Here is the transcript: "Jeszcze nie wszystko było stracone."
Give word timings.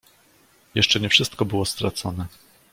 "Jeszcze 0.75 0.99
nie 0.99 1.09
wszystko 1.09 1.45
było 1.45 1.65
stracone." 1.65 2.25